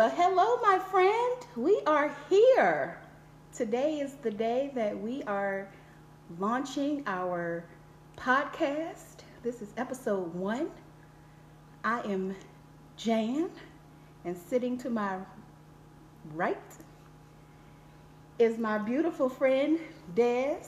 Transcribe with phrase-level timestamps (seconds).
[0.00, 1.36] Well, hello, my friend.
[1.56, 2.98] We are here.
[3.52, 5.68] Today is the day that we are
[6.38, 7.66] launching our
[8.16, 9.16] podcast.
[9.42, 10.70] This is episode one.
[11.84, 12.34] I am
[12.96, 13.50] Jan,
[14.24, 15.18] and sitting to my
[16.34, 16.56] right
[18.38, 19.78] is my beautiful friend
[20.14, 20.64] Des.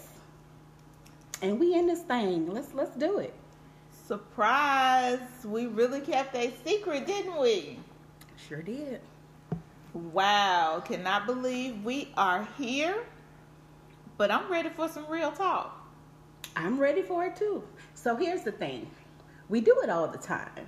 [1.41, 2.53] And we in this thing.
[2.53, 3.33] Let's let's do it.
[4.07, 5.21] Surprise!
[5.43, 7.79] We really kept a secret, didn't we?
[8.37, 9.01] Sure did.
[9.95, 13.05] Wow, cannot believe we are here.
[14.17, 15.79] But I'm ready for some real talk.
[16.57, 17.63] I'm ready for it too.
[17.95, 18.91] So here's the thing.
[19.49, 20.67] We do it all the time.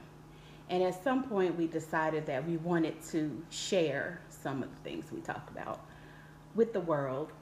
[0.69, 5.11] And at some point we decided that we wanted to share some of the things
[5.11, 5.81] we talked about
[6.55, 7.33] with the world.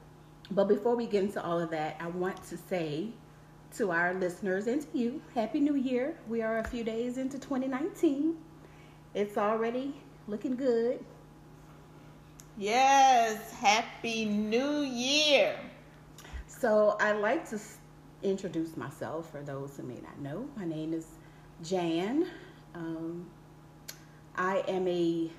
[0.51, 3.09] But before we get into all of that, I want to say
[3.77, 6.15] to our listeners and to you, Happy New Year.
[6.27, 8.37] We are a few days into 2019.
[9.13, 9.95] It's already
[10.27, 11.03] looking good.
[12.57, 15.57] Yes, Happy New Year.
[16.45, 17.59] So I like to
[18.21, 20.47] introduce myself for those who may not know.
[20.55, 21.07] My name is
[21.63, 22.27] Jan.
[22.75, 23.25] Um,
[24.35, 25.31] I am a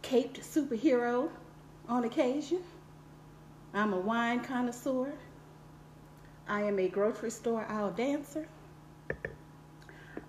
[0.00, 1.28] caped superhero
[1.86, 2.62] on occasion.
[3.74, 5.12] I'm a wine connoisseur.
[6.48, 8.48] I am a grocery store aisle dancer.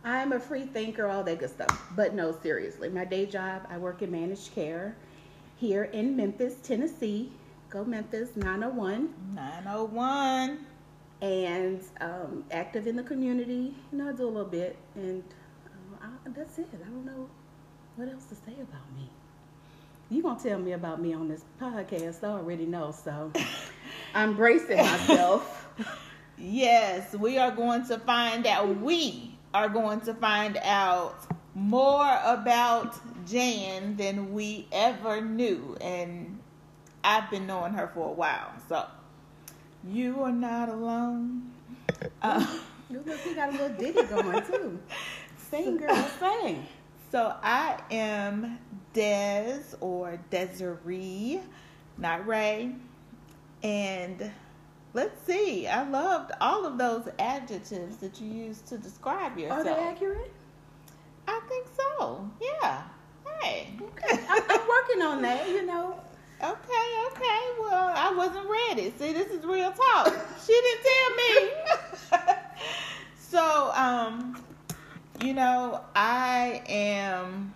[0.06, 1.84] I am a free thinker, all that good stuff.
[1.96, 4.96] But no, seriously, my day job, I work in managed care
[5.56, 7.32] here in Memphis, Tennessee.
[7.72, 9.12] Go Memphis 901.
[9.34, 10.60] 901.
[11.24, 13.74] And um, active in the community.
[13.92, 14.78] You know, I do a little bit.
[14.94, 15.24] And
[15.66, 16.68] uh, I, that's it.
[16.72, 17.28] I don't know
[17.96, 19.10] what else to say about me.
[20.12, 22.24] You're gonna tell me about me on this podcast?
[22.24, 23.32] I already know, so
[24.14, 25.68] I'm bracing myself.
[26.38, 28.82] yes, we are going to find out.
[28.82, 31.16] We are going to find out
[31.54, 32.94] more about
[33.26, 36.40] Jan than we ever knew, and
[37.06, 38.52] I've been knowing her for a while.
[38.68, 38.86] So
[39.88, 41.54] you are not alone.
[42.22, 42.46] Uh,
[42.90, 44.78] look, we got a little ditty going too.
[45.50, 46.66] Sing, girl, sing.
[47.10, 48.60] So I am
[48.92, 51.40] Des or Desiree,
[51.98, 52.76] not Ray.
[53.64, 54.32] And
[54.96, 59.60] let's see, I loved all of those adjectives that you used to describe yourself.
[59.60, 60.32] Are they accurate?
[61.28, 62.32] I think so.
[62.42, 62.82] Yeah.
[63.42, 63.74] Hey.
[63.82, 64.24] Okay.
[64.30, 66.00] I'm working on that, you know.
[66.44, 67.40] Okay, okay.
[67.62, 68.94] Well, I wasn't ready.
[69.00, 70.14] See, this is real talk.
[70.46, 72.30] she didn't tell me.
[73.20, 74.44] so, um,
[75.24, 77.54] you know, I am.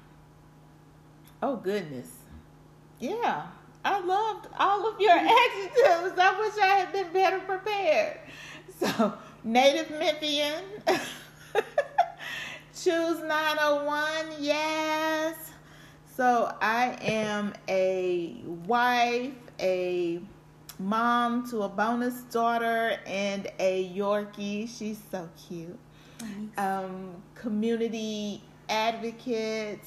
[1.44, 2.10] Oh, goodness.
[3.02, 3.48] Yeah.
[3.84, 6.20] I loved all of your adjectives.
[6.20, 8.20] I wish I had been better prepared.
[8.80, 9.14] So,
[9.44, 10.64] native Memphian.
[12.74, 14.06] Choose 901.
[14.40, 15.52] Yes.
[16.16, 20.20] So, I am a wife, a
[20.78, 24.68] mom to a bonus daughter, and a Yorkie.
[24.70, 25.78] She's so cute.
[26.20, 26.58] Thanks.
[26.58, 29.84] Um, community advocate,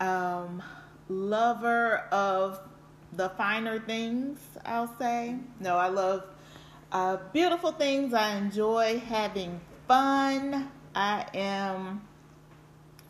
[0.00, 0.62] um,
[1.08, 2.60] lover of
[3.12, 5.36] the finer things, I'll say.
[5.60, 6.24] No, I love
[6.90, 8.14] uh, beautiful things.
[8.14, 10.70] I enjoy having fun.
[10.94, 12.02] I am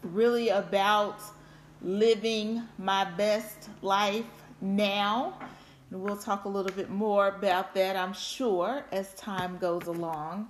[0.02, 1.20] really about
[1.80, 4.26] living my best life
[4.60, 5.38] now.
[5.91, 10.48] And we'll talk a little bit more about that, I'm sure, as time goes along.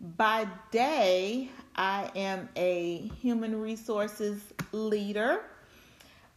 [0.00, 4.42] By day, I am a human resources
[4.72, 5.40] leader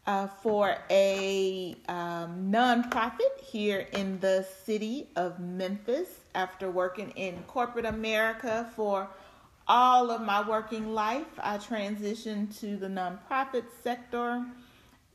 [0.09, 7.85] uh, for a um, nonprofit here in the city of Memphis after working in corporate
[7.85, 9.07] America for
[9.67, 11.27] all of my working life.
[11.37, 14.43] I transitioned to the nonprofit sector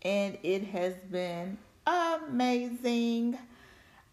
[0.03, 3.37] and it has been amazing.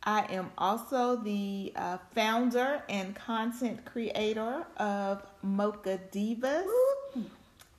[0.02, 6.66] I am also the uh, founder and content creator of Mocha Divas,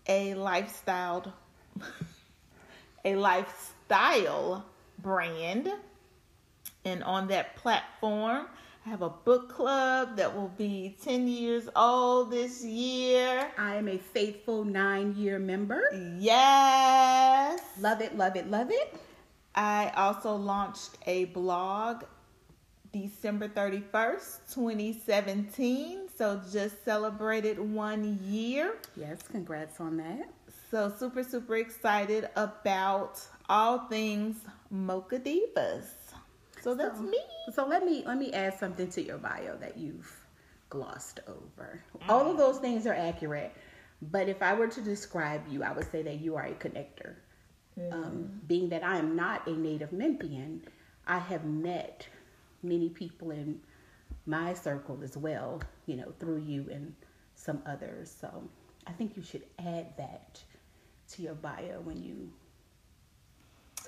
[0.07, 1.35] a lifestyle
[3.05, 4.65] a lifestyle
[4.99, 5.73] brand.
[6.85, 8.47] And on that platform,
[8.85, 13.49] I have a book club that will be 10 years old this year.
[13.57, 15.83] I am a faithful nine year member.
[16.19, 17.61] Yes.
[17.79, 18.95] Love it, love it, love it.
[19.55, 22.03] I also launched a blog
[22.93, 26.09] December 31st, 2017.
[26.17, 28.75] So just celebrated one year.
[28.97, 30.29] Yes, congrats on that.
[30.73, 34.37] So super, super excited about all things
[34.71, 35.85] Mocha Divas.
[36.63, 37.19] So that's So- me.
[37.53, 40.27] So let me let me add something to your bio that you've
[40.71, 41.83] glossed over.
[42.09, 43.53] All of those things are accurate,
[44.01, 47.17] But if I were to describe you, I would say that you are a connector.
[47.93, 50.63] Um, being that I am not a native Memphian,
[51.07, 52.09] I have met
[52.63, 53.61] many people in
[54.25, 56.95] my circle as well, you know, through you and
[57.35, 58.11] some others.
[58.11, 58.49] So
[58.87, 60.43] I think you should add that
[61.13, 62.31] to your bio when you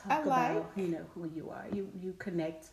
[0.08, 1.64] talk like- about, you know, who you are.
[1.72, 2.68] You you connect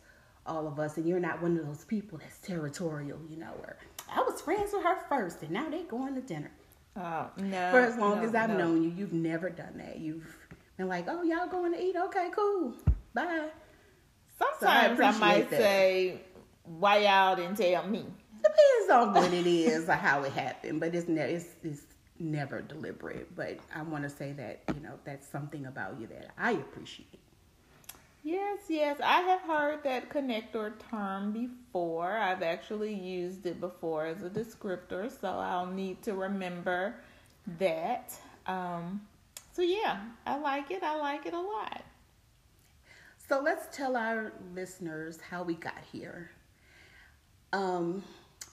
[0.46, 3.76] all of us and you're not one of those people that's territorial, you know, where
[4.14, 6.50] I was friends with her first and now they going to dinner.
[6.96, 7.70] Uh, no.
[7.70, 8.58] For as long no, as I've no.
[8.58, 9.98] known you, you've never done that.
[9.98, 10.26] You've
[10.76, 11.96] been like, oh, y'all going to eat?
[11.96, 12.74] Okay, cool.
[13.14, 13.48] Bye.
[14.38, 15.60] Sometimes I, appreciate might that.
[15.60, 16.20] say,
[16.64, 18.06] "Why y'all didn't tell me?"
[18.36, 21.82] Depends on what it is or how it happened, but it's, it's, it's
[22.22, 23.34] never deliberate.
[23.34, 27.18] But I want to say that, you know, that's something about you that I appreciate.
[28.24, 32.12] Yes, yes, I have heard that connector term before.
[32.16, 36.94] I've actually used it before as a descriptor, so I'll need to remember
[37.58, 38.14] that.
[38.46, 39.00] Um,
[39.52, 40.84] so yeah, I like it.
[40.84, 41.82] I like it a lot.
[43.28, 46.30] So let's tell our listeners how we got here.
[47.52, 48.04] Um,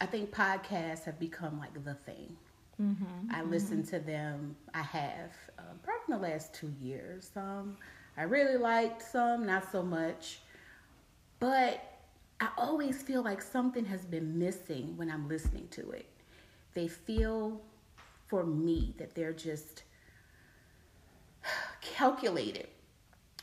[0.01, 2.37] I think podcasts have become like the thing.
[3.31, 4.55] I listen to them.
[4.73, 7.31] I have um, probably in the last two years.
[7.35, 7.77] Um,
[8.17, 10.39] I really liked some, not so much.
[11.39, 11.83] But
[12.39, 16.05] I always feel like something has been missing when I'm listening to it.
[16.73, 17.61] They feel,
[18.27, 19.83] for me, that they're just
[21.81, 22.67] calculated.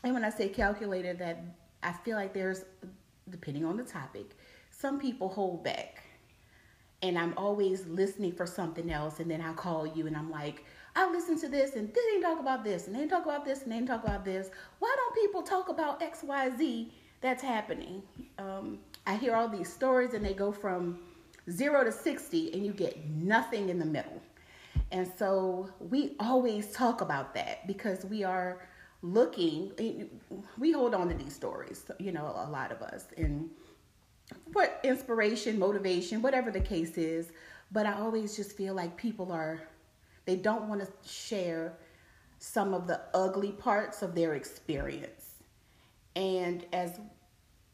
[0.03, 1.43] And when I say calculated, that
[1.83, 2.65] I feel like there's,
[3.29, 4.31] depending on the topic,
[4.71, 5.96] some people hold back.
[7.01, 10.65] And I'm always listening for something else, and then I'll call you and I'm like,
[10.97, 13.45] I listened to this and they didn't talk about this and they didn't talk about
[13.45, 14.49] this and they didn't talk about this.
[14.79, 16.91] Why don't people talk about X, Y, Z
[17.21, 18.01] that's happening?
[18.39, 20.97] Um, I hear all these stories and they go from
[21.51, 24.19] zero to 60 and you get nothing in the middle.
[24.91, 28.67] And so we always talk about that because we are
[29.03, 30.09] looking,
[30.57, 33.05] we hold on to these stories, you know, a lot of us.
[33.17, 33.51] And
[34.53, 37.31] what inspiration, motivation, whatever the case is.
[37.71, 39.61] But I always just feel like people are,
[40.25, 41.73] they don't want to share
[42.39, 45.35] some of the ugly parts of their experience.
[46.15, 46.99] And as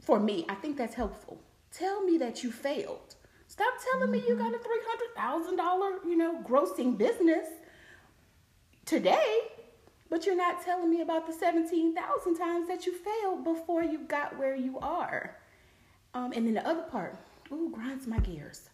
[0.01, 1.39] for me, I think that's helpful.
[1.71, 3.15] Tell me that you failed.
[3.47, 4.43] Stop telling me you mm-hmm.
[4.43, 7.47] got a three hundred thousand dollar, you know, grossing business
[8.85, 9.37] today,
[10.09, 13.99] but you're not telling me about the seventeen thousand times that you failed before you
[13.99, 15.37] got where you are.
[16.13, 17.17] Um, and then the other part,
[17.51, 18.69] ooh, grinds my gears.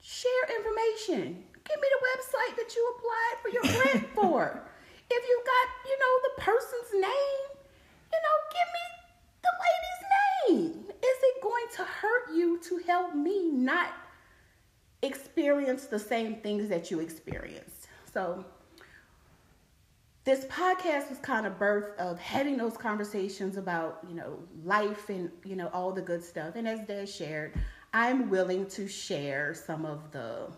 [0.00, 1.44] Share information.
[1.64, 4.62] Give me the website that you applied for your grant for.
[5.10, 7.48] If you got, you know, the person's name,
[8.12, 8.86] you know, give me
[9.42, 10.84] the lady's name.
[10.90, 13.92] Is it going to hurt you to help me not
[15.02, 17.88] experience the same things that you experienced?
[18.12, 18.44] So
[20.28, 25.30] this podcast was kind of birth of having those conversations about you know life and
[25.42, 26.54] you know all the good stuff.
[26.54, 27.54] And as dad shared
[27.94, 30.48] i'm willing to share some of the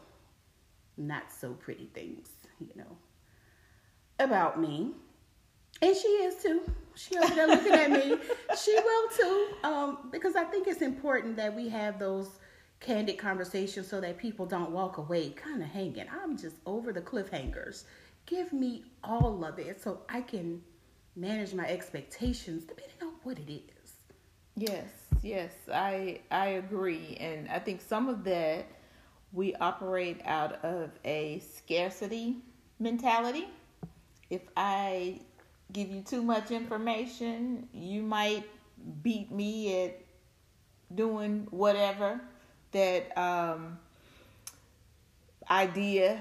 [0.97, 2.97] not so pretty things you know
[4.19, 4.91] about me.
[5.83, 6.63] And she is too.
[6.97, 8.17] She over there looking at me.
[8.61, 12.41] She will too um, because i think it's important that we have those
[12.81, 16.07] candid conversations so that people don't walk away kind of hanging.
[16.11, 17.85] I'm just over the cliffhangers
[18.31, 20.63] give me all of it so I can
[21.17, 23.93] manage my expectations depending on what it is.
[24.55, 24.89] Yes,
[25.23, 28.67] yes, I I agree, and I think some of that
[29.33, 32.37] we operate out of a scarcity
[32.79, 33.49] mentality.
[34.29, 35.21] If I
[35.73, 38.45] give you too much information, you might
[39.03, 40.01] beat me at
[40.95, 42.21] doing whatever
[42.73, 43.79] that um,
[45.51, 46.21] idea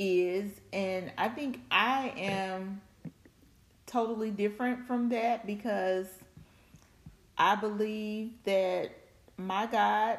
[0.00, 2.80] is, and I think I am
[3.86, 6.06] totally different from that because
[7.36, 8.92] I believe that
[9.36, 10.18] my God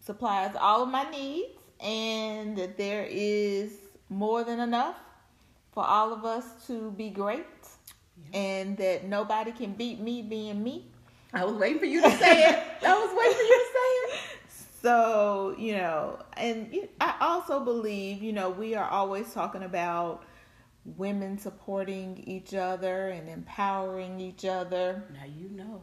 [0.00, 3.72] supplies all of my needs and that there is
[4.08, 4.96] more than enough
[5.72, 7.46] for all of us to be great
[8.34, 10.86] and that nobody can beat me being me.
[11.32, 12.58] I was waiting for you to say it.
[12.86, 14.39] I was waiting for you to say it.
[14.82, 20.24] So, you know, and I also believe, you know, we are always talking about
[20.96, 25.04] women supporting each other and empowering each other.
[25.12, 25.82] Now you know.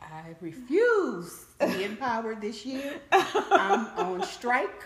[0.00, 3.00] I refuse to be empowered this year.
[3.12, 4.84] I'm on strike.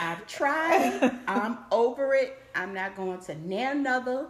[0.00, 1.18] I've tried.
[1.28, 2.38] I'm over it.
[2.54, 4.26] I'm not going to another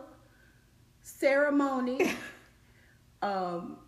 [1.03, 2.13] ceremony.
[3.23, 3.79] Um,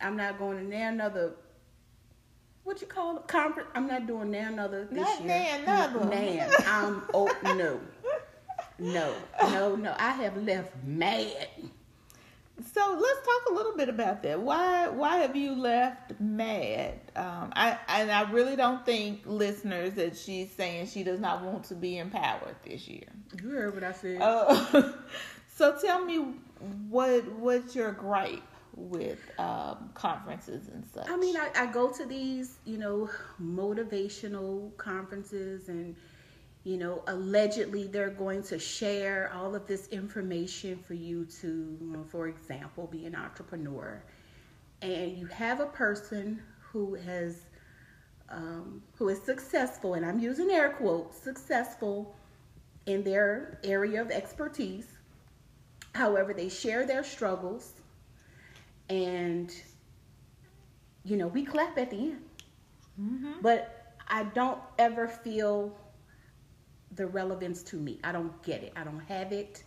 [0.00, 1.34] I'm not going to another.
[2.64, 3.28] What you call it?
[3.28, 3.68] Conference?
[3.74, 5.28] I'm not doing near another this Not year.
[5.28, 6.04] near another.
[6.06, 6.50] Nan.
[6.66, 7.80] I'm oh no.
[8.78, 9.94] no, no, no.
[9.98, 11.48] I have left mad.
[12.72, 14.40] So let's talk a little bit about that.
[14.40, 17.00] Why why have you left mad?
[17.16, 21.64] Um, I and I really don't think listeners that she's saying she does not want
[21.64, 23.08] to be empowered this year.
[23.42, 24.22] You heard what I said.
[24.22, 24.92] Uh,
[25.56, 26.24] so tell me
[26.88, 28.42] what what's your gripe
[28.76, 31.08] with um, conferences and such?
[31.08, 35.96] I mean, I, I go to these, you know, motivational conferences and
[36.64, 42.28] you know, allegedly they're going to share all of this information for you to, for
[42.28, 44.02] example, be an entrepreneur.
[44.80, 47.42] And you have a person who has,
[48.30, 52.16] um, who is successful, and I'm using air quotes, successful
[52.86, 54.86] in their area of expertise.
[55.94, 57.74] However, they share their struggles,
[58.88, 59.54] and
[61.04, 62.22] you know, we clap at the end.
[63.00, 63.32] Mm-hmm.
[63.42, 65.76] But I don't ever feel
[66.94, 67.98] the relevance to me.
[68.02, 68.72] I don't get it.
[68.76, 69.62] I don't have it.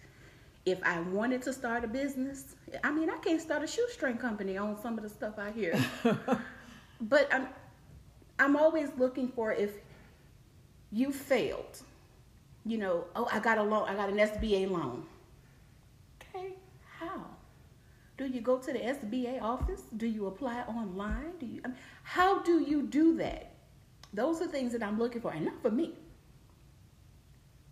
[0.65, 4.57] If I wanted to start a business, I mean, I can't start a shoestring company
[4.57, 5.79] on some of the stuff I hear.
[7.01, 7.47] but I'm
[8.39, 9.71] I'm always looking for if
[10.91, 11.81] you failed.
[12.65, 13.87] You know, oh, I got a loan.
[13.87, 15.05] I got an SBA loan.
[16.21, 16.53] Okay,
[16.99, 17.25] how?
[18.17, 19.83] Do you go to the SBA office?
[19.95, 21.33] Do you apply online?
[21.39, 21.61] Do you?
[21.63, 23.53] I mean, how do you do that?
[24.13, 25.93] Those are things that I'm looking for, and not for me.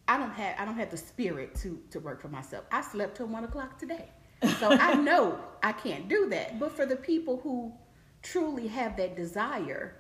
[0.08, 2.66] I don't have I don't have the spirit to to work for myself.
[2.72, 4.10] I slept till one o'clock today,
[4.60, 6.60] so I know I can't do that.
[6.60, 7.74] But for the people who
[8.22, 9.96] truly have that desire,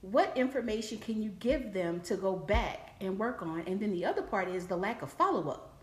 [0.00, 3.60] what information can you give them to go back and work on?
[3.66, 5.82] And then the other part is the lack of follow up.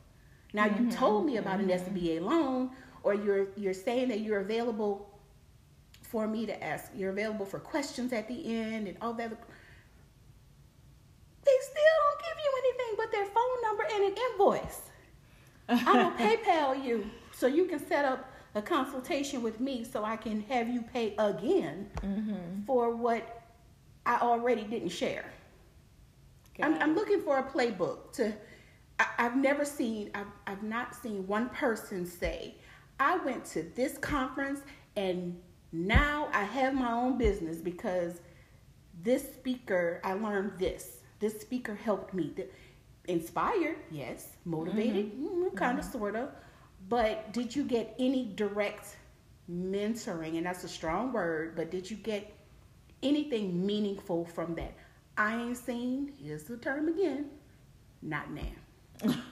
[0.54, 0.86] Now mm-hmm.
[0.86, 1.70] you told me about mm-hmm.
[1.70, 2.72] an SBA loan,
[3.04, 5.10] or you're you're saying that you're available
[6.02, 6.92] for me to ask.
[6.96, 9.30] You're available for questions at the end and all that
[11.44, 14.82] they still don't give you anything but their phone number and an invoice.
[15.70, 20.18] I will PayPal you so you can set up a consultation with me so I
[20.18, 22.64] can have you pay again mm-hmm.
[22.66, 23.44] for what
[24.06, 25.26] I already didn't share.
[26.62, 28.34] I'm, I'm, looking for a playbook to.
[29.00, 30.12] I, have never seen.
[30.14, 32.56] I've, I've not seen one person say,
[33.02, 34.62] "I went to this conference
[34.96, 35.40] and
[35.72, 38.22] now I have my own business because
[39.04, 42.34] this speaker I learned this." this speaker helped me.
[43.08, 44.36] Inspired, yes.
[44.44, 45.26] Motivated, mm-hmm.
[45.26, 45.98] mm-hmm, kind of, mm-hmm.
[45.98, 46.30] sort of.
[46.90, 48.98] But did you get any direct
[49.50, 50.38] mentoring?
[50.38, 52.34] And that's a strong word, but did you get
[53.02, 54.74] anything meaningful from that?
[55.16, 57.30] I ain't seen, here's the term again,
[58.02, 59.14] not now.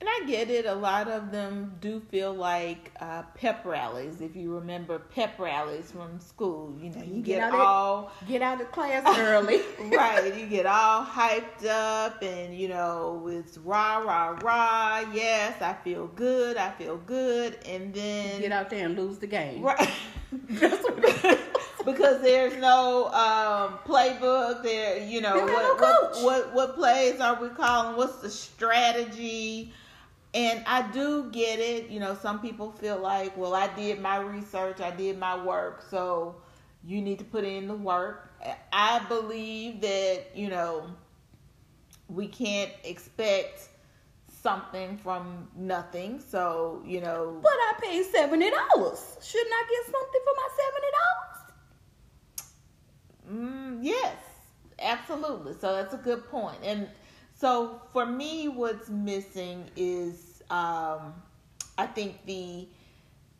[0.00, 0.64] And I get it.
[0.64, 4.20] A lot of them do feel like uh, pep rallies.
[4.20, 8.28] If you remember pep rallies from school, you know, you, you get, get all of,
[8.28, 9.60] get out of class early,
[9.96, 10.32] right?
[10.38, 15.00] You get all hyped up, and you know, it's rah rah rah.
[15.12, 16.56] Yes, I feel good.
[16.56, 19.90] I feel good, and then you get out there and lose the game, right?
[21.84, 24.62] because there's no um, playbook.
[24.62, 27.96] There, you know, what, no what, what what plays are we calling?
[27.96, 29.72] What's the strategy?
[30.34, 31.88] And I do get it.
[31.88, 35.82] You know, some people feel like, well, I did my research, I did my work,
[35.90, 36.36] so
[36.84, 38.32] you need to put in the work.
[38.72, 40.86] I believe that, you know,
[42.08, 43.68] we can't expect
[44.42, 46.20] something from nothing.
[46.20, 47.38] So, you know.
[47.42, 48.10] But I paid $70.
[48.14, 50.48] Shouldn't I get something for my
[53.28, 53.32] $70?
[53.32, 54.16] Mm, yes,
[54.78, 55.54] absolutely.
[55.54, 56.58] So that's a good point.
[56.62, 56.88] And
[57.38, 61.14] so for me, what's missing is um,
[61.78, 62.66] I think the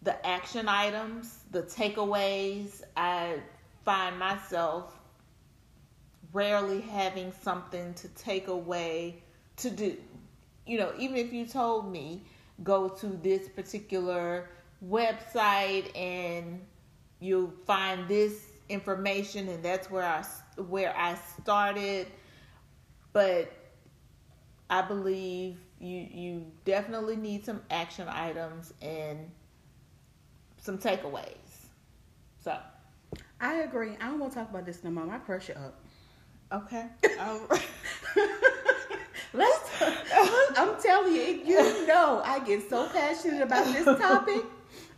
[0.03, 2.83] the action items, the takeaways.
[2.97, 3.41] I
[3.85, 4.97] find myself
[6.33, 9.23] rarely having something to take away
[9.57, 9.97] to do.
[10.65, 12.23] You know, even if you told me
[12.63, 14.49] go to this particular
[14.87, 16.61] website and
[17.19, 20.23] you'll find this information and that's where I
[20.61, 22.07] where I started
[23.13, 23.51] but
[24.71, 29.31] I believe you you definitely need some action items and
[30.59, 31.35] some takeaways.
[32.41, 32.57] So,
[33.41, 33.93] I agree.
[34.01, 35.07] I don't want to talk about this no more.
[35.07, 35.81] My pressure up.
[36.53, 36.87] Okay.
[39.35, 39.83] Let's.
[40.57, 44.43] I'm telling you, you know, I get so passionate about this topic.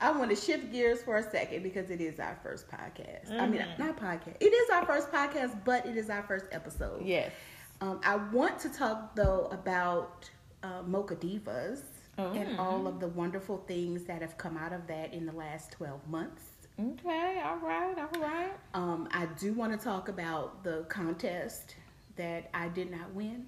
[0.01, 3.29] I want to shift gears for a second because it is our first podcast.
[3.29, 3.41] Mm-hmm.
[3.41, 3.83] I mean, mm-hmm.
[3.83, 4.37] not podcast.
[4.41, 7.03] It is our first podcast, but it is our first episode.
[7.05, 7.33] Yes.
[7.81, 10.29] Um, I want to talk though about
[10.63, 11.81] uh, Mocha Divas
[12.19, 12.33] oh.
[12.33, 15.73] and all of the wonderful things that have come out of that in the last
[15.73, 16.43] 12 months.
[16.79, 18.53] Okay, all right, all right.
[18.75, 21.75] Um, I do want to talk about the contest
[22.17, 23.47] that I did not win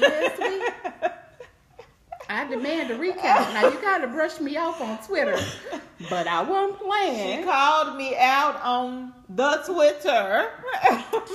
[0.00, 1.12] last week.
[2.28, 3.52] I demand a recount.
[3.54, 5.38] Now you gotta brush me off on Twitter,
[6.08, 7.40] but I wasn't playing.
[7.40, 10.50] She called me out on the Twitter.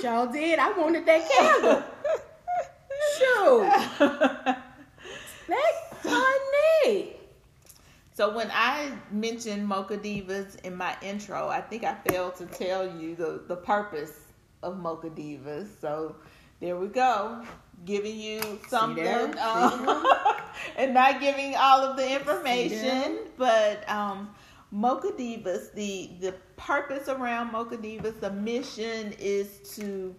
[0.02, 0.60] Y'all did.
[0.60, 1.84] I wanted that candle.
[5.48, 7.14] That's funny.
[8.14, 12.86] So when I mentioned Mocha Divas in my intro, I think I failed to tell
[13.00, 14.14] you the, the purpose
[14.64, 15.68] of Mocha Divas.
[15.80, 16.16] So
[16.60, 17.44] there we go,
[17.86, 20.06] giving you something um,
[20.78, 23.20] and not giving all of the information.
[23.38, 24.30] But um,
[24.72, 30.16] Mocha Divas, the the purpose around Mocha Divas, the mission is to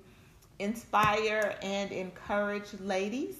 [0.58, 3.36] inspire and encourage ladies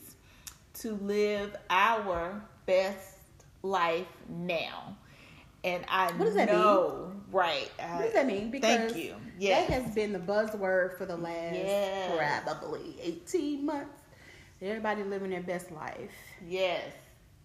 [0.74, 3.18] to live our best
[3.62, 4.96] life now.
[5.64, 7.70] And I What does that know, right?
[7.78, 8.50] What does that mean?
[8.50, 9.14] Because thank you.
[9.38, 9.68] Yes.
[9.68, 12.44] that has been the buzzword for the last Yes.
[12.44, 14.00] probably 18 months.
[14.62, 16.10] Everybody living their best life.
[16.46, 16.82] yes.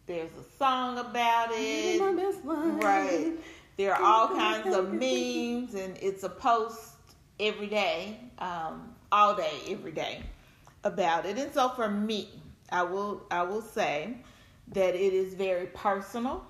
[0.08, 2.00] There's a song about Living it.
[2.02, 2.84] my best life.
[2.84, 3.34] Right.
[3.78, 6.96] There are all kinds of memes, and it's a post
[7.40, 10.24] every day, um, all day, every day
[10.84, 11.38] about it.
[11.38, 12.30] And so for me,
[12.72, 14.16] I will I will say
[14.70, 16.46] that it is very personal.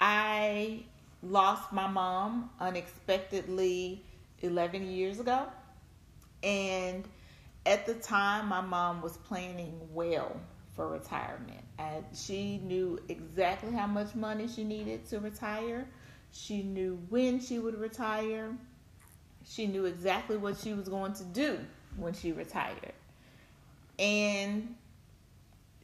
[0.00, 0.84] I
[1.22, 4.04] lost my mom unexpectedly
[4.40, 5.46] 11 years ago,
[6.42, 7.04] and
[7.66, 10.40] at the time, my mom was planning well
[10.74, 11.60] for retirement.
[11.78, 15.86] And she knew exactly how much money she needed to retire.
[16.32, 18.56] She knew when she would retire.
[19.48, 21.58] She knew exactly what she was going to do
[21.96, 22.92] when she retired.
[23.98, 24.74] And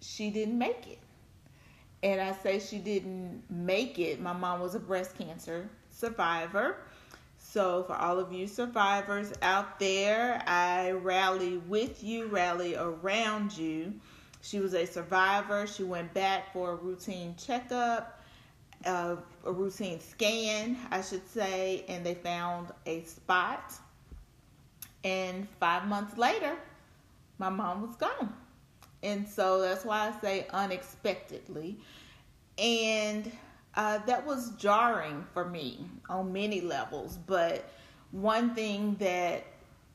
[0.00, 0.98] she didn't make it.
[2.02, 4.20] And I say she didn't make it.
[4.20, 6.76] My mom was a breast cancer survivor.
[7.38, 13.94] So, for all of you survivors out there, I rally with you, rally around you.
[14.42, 15.66] She was a survivor.
[15.66, 18.13] She went back for a routine checkup,
[18.86, 23.72] uh, a routine scan, I should say, and they found a spot.
[25.02, 26.56] And five months later,
[27.38, 28.32] my mom was gone.
[29.02, 31.78] And so that's why I say unexpectedly.
[32.58, 33.30] And
[33.74, 37.18] uh, that was jarring for me on many levels.
[37.26, 37.68] But
[38.12, 39.44] one thing that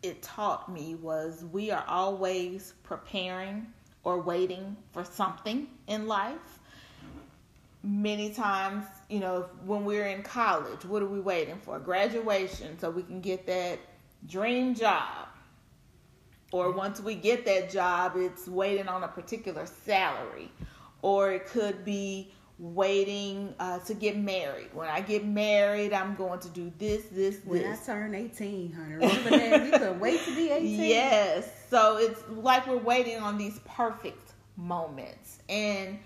[0.04, 3.68] it taught me was we are always preparing
[4.04, 6.59] or waiting for something in life.
[7.82, 11.80] Many times, you know, when we're in college, what are we waiting for?
[11.80, 13.80] Graduation, so we can get that
[14.28, 15.28] dream job.
[16.52, 20.52] Or once we get that job, it's waiting on a particular salary.
[21.02, 24.68] Or it could be waiting uh, to get married.
[24.74, 27.46] When I get married, I'm going to do this, this, this.
[27.46, 28.94] When I turned 18, honey.
[28.96, 29.66] Remember that?
[29.66, 30.80] You couldn't wait to be 18.
[30.82, 31.50] Yes.
[31.70, 35.40] So it's like we're waiting on these perfect moments.
[35.48, 36.00] And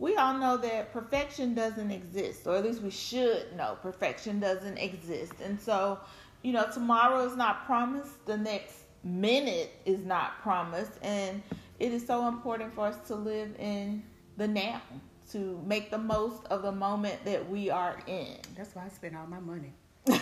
[0.00, 4.78] we all know that perfection doesn't exist, or at least we should know perfection doesn't
[4.78, 5.34] exist.
[5.44, 6.00] And so,
[6.42, 10.92] you know, tomorrow is not promised, the next minute is not promised.
[11.02, 11.42] And
[11.78, 14.02] it is so important for us to live in
[14.38, 14.80] the now,
[15.32, 18.38] to make the most of the moment that we are in.
[18.56, 19.74] That's why I spent all my money.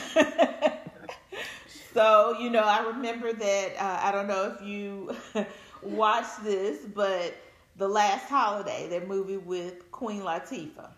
[1.94, 5.14] so you know i remember that uh, i don't know if you
[5.82, 7.34] watched this but
[7.78, 10.90] the last holiday that movie with queen latifah.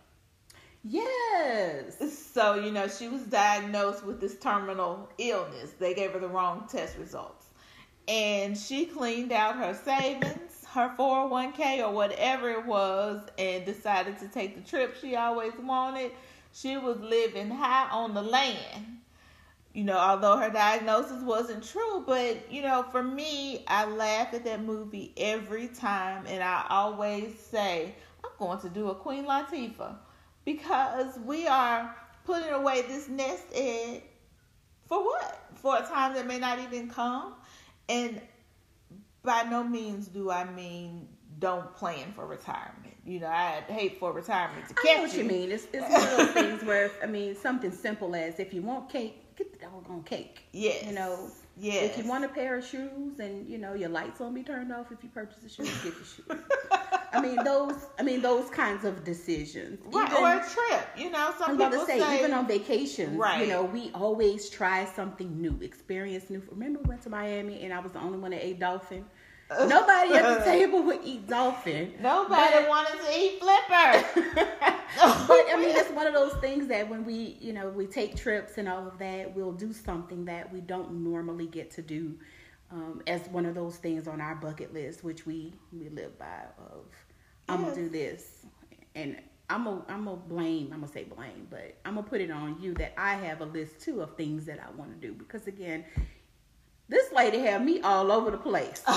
[0.83, 1.99] Yes.
[2.35, 5.73] so you know she was diagnosed with this terminal illness.
[5.79, 7.47] They gave her the wrong test results.
[8.09, 14.29] And she cleaned out her savings her 401k or whatever it was and decided to
[14.29, 16.13] take the trip she always wanted.
[16.53, 19.00] She was living high on the land
[19.73, 24.45] you know, although her diagnosis wasn't true, but you know, for me, I laugh at
[24.45, 29.95] that movie every time, and I always say, I'm going to do a Queen Latifah
[30.45, 34.03] because we are putting away this nest egg
[34.87, 35.39] for what?
[35.55, 37.35] For a time that may not even come,
[37.89, 38.21] and
[39.23, 42.97] by no means do I mean don't plan for retirement.
[43.05, 45.51] You know, I hate for retirement to catch I know what you mean.
[45.51, 48.91] It's, it's one of those things where, I mean, something simple as if you want
[48.91, 50.43] cake, get the doggone cake.
[50.53, 50.85] Yes.
[50.87, 51.91] You know, Yes.
[51.91, 54.73] if you want a pair of shoes and, you know, your lights won't be turned
[54.73, 56.43] off if you purchase the shoes, get the shoes.
[57.13, 59.81] I mean, those, I mean, those kinds of decisions.
[59.87, 60.89] Right, Even- or a trip.
[60.97, 63.17] You know, some I'm about people to say, say, even on vacation.
[63.19, 63.41] Right.
[63.43, 66.41] you know, we always try something new, experience new.
[66.51, 69.05] Remember, we went to Miami and I was the only one that ate dolphin.
[69.59, 71.95] Nobody at the table would eat dolphin.
[72.01, 74.25] nobody But- wanted to eat flipper.
[75.29, 78.17] but I mean, it's one of those things that when we, you know, we take
[78.17, 82.17] trips and all of that, we'll do something that we don't normally get to do
[82.71, 86.45] um, as one of those things on our bucket list, which we we live by.
[86.71, 86.85] Of
[87.49, 87.71] I'm Yes.
[87.75, 88.47] gonna do this,
[88.95, 89.17] and
[89.49, 92.57] I'm gonna I'm gonna blame I'm gonna say blame, but I'm gonna put it on
[92.61, 95.49] you that I have a list too of things that I want to do because
[95.49, 95.85] again,
[96.91, 98.85] this lady had me all over the place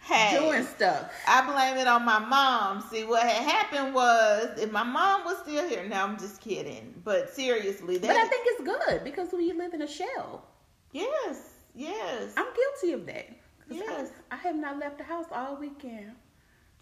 [0.00, 1.12] Hey, doing stuff.
[1.26, 2.80] I blame it on my mom.
[2.80, 6.94] See, what had happened was, if my mom was still here, now I'm just kidding.
[7.04, 10.44] But seriously, that But I think it's good because we live in a shell.
[10.92, 12.32] yes, yes.
[12.36, 13.30] I'm guilty of that.
[13.68, 14.10] Yes.
[14.30, 16.12] I, I have not left the house all weekend.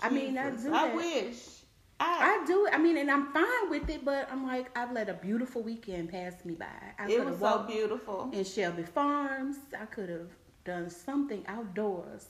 [0.02, 1.36] I mean, I Jesus, do I wish.
[2.00, 2.66] I, I do.
[2.72, 6.10] I mean, and I'm fine with it, but I'm like, I've let a beautiful weekend
[6.10, 6.66] pass me by.
[6.98, 8.30] I it was so beautiful.
[8.32, 9.56] in Shelby Farms.
[9.80, 10.28] I could have
[10.64, 12.26] done something outdoors,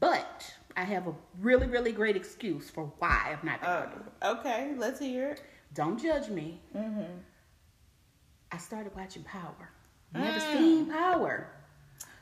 [0.00, 4.98] but I have a really, really great excuse for why I'm not Oh, okay, let's
[5.00, 5.42] hear it.
[5.74, 6.60] Don't judge me.
[6.74, 7.02] Mm-hmm.
[8.52, 9.70] I started watching Power.
[10.14, 10.52] Never Mm.
[10.52, 11.48] seen Power.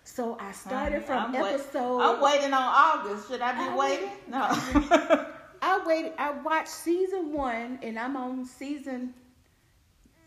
[0.03, 2.01] So I started from I'm wait- episode.
[2.01, 3.29] I'm waiting on August.
[3.29, 4.11] Should I be I waiting?
[4.29, 5.27] No.
[5.65, 6.13] I waited.
[6.19, 9.15] I watched season one, and I'm on season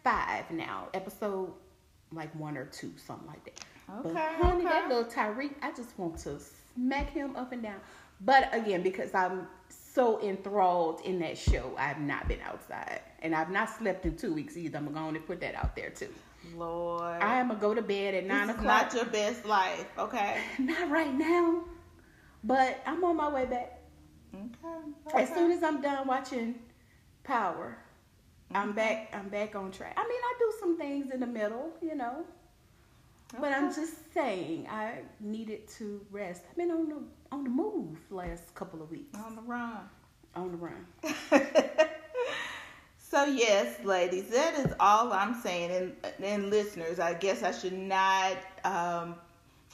[0.03, 0.87] five now.
[0.95, 1.53] Episode
[2.11, 3.63] like one or two, something like that.
[4.01, 4.73] but Okay, honey, okay.
[4.73, 6.39] that little Tariq, I just want to
[6.75, 7.79] smack him up and down.
[8.21, 13.51] But again, because I'm so enthralled in that show, I've not been outside, and I've
[13.51, 14.79] not slept in two weeks either.
[14.79, 16.09] I'm going to put that out there too.
[16.55, 17.21] Lord.
[17.21, 18.85] I am gonna go to bed at nine this o'clock.
[18.85, 20.41] not your best life, okay?
[20.59, 21.63] Not right now,
[22.43, 23.76] but I'm on my way back.
[25.07, 25.23] Okay.
[25.23, 26.55] As soon as I'm done watching
[27.23, 27.77] Power,
[28.53, 29.13] I'm back.
[29.13, 29.93] I'm back on track.
[29.97, 32.25] I mean, I do some things in the middle, you know,
[33.39, 36.43] but I'm just saying I needed to rest.
[36.49, 39.79] I've been on the on the move last couple of weeks, on the run.
[40.35, 40.85] on the run.
[42.97, 45.71] so yes, ladies, that is all I'm saying.
[45.71, 49.15] And and listeners, I guess I should not um,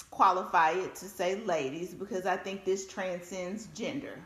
[0.10, 4.18] qualify it to say ladies because I think this transcends gender.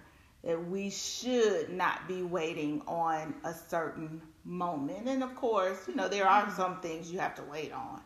[0.47, 5.07] That we should not be waiting on a certain moment.
[5.07, 8.01] And of course, you know, there are some things you have to wait on.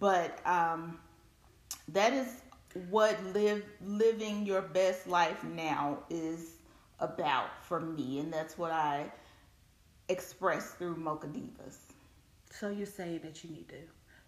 [0.00, 0.98] But um,
[1.88, 2.42] that is
[2.90, 6.56] what live living your best life now is
[7.00, 9.12] about for me and that's what I
[10.08, 11.78] express through Mocha Divas.
[12.50, 13.76] So you're saying that you need to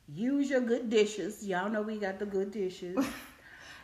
[0.08, 1.46] use your good dishes.
[1.46, 3.06] Y'all know we got the good dishes.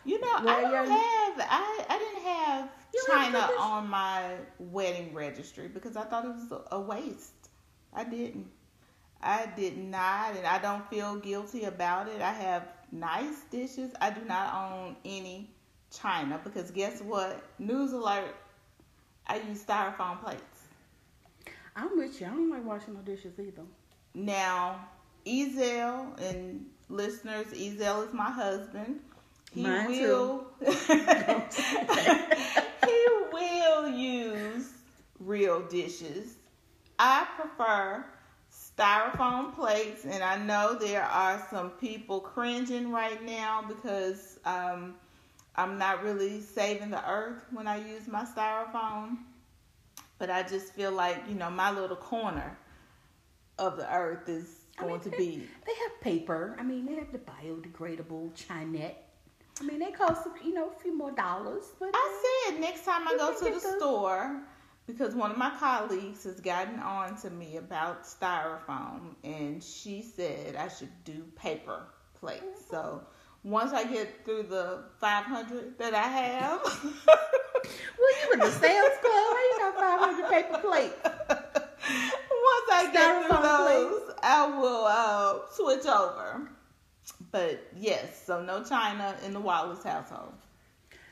[0.04, 3.88] You know, Well, I don't have I I didn't have You don't have China on
[3.88, 7.50] my wedding registry because I thought it was a- a waste.
[7.92, 8.50] I didn't.
[9.22, 12.20] I did not, and I don't feel guilty about it.
[12.20, 13.92] I have nice dishes.
[14.00, 15.50] I do not own any
[15.90, 17.42] china because guess what?
[17.58, 18.34] News alert!
[19.26, 20.42] I use styrofoam plates.
[21.74, 22.26] I'm with you.
[22.26, 23.62] I don't like washing no dishes either.
[24.14, 24.86] Now,
[25.26, 29.00] Ezel and listeners, Ezel is my husband.
[29.52, 30.72] He Mine will he
[33.32, 34.70] will use
[35.18, 36.36] real dishes.
[36.98, 38.04] I prefer
[38.50, 44.94] styrofoam plates, and I know there are some people cringing right now because um,
[45.56, 49.18] I'm not really saving the earth when I use my styrofoam.
[50.18, 52.56] But I just feel like you know my little corner
[53.58, 56.56] of the earth is I going mean, to they- be They have paper.
[56.58, 58.94] I mean, they have the biodegradable Chinette.
[59.60, 63.06] I mean, they cost you know a few more dollars, but I said next time
[63.08, 64.40] I go to the the- store
[64.86, 70.56] because one of my colleagues has gotten on to me about styrofoam and she said
[70.56, 71.82] I should do paper
[72.14, 72.42] plates.
[72.42, 72.70] Mm-hmm.
[72.70, 73.02] So
[73.42, 76.60] once I get through the 500 that I have,
[77.98, 79.12] well, you in the Sam's Club?
[79.12, 80.94] How you got five hundred paper plates?
[81.04, 86.48] once I get through Styrofoam those, I will uh, switch over.
[87.30, 90.34] But yes, so no China in the Wallace household.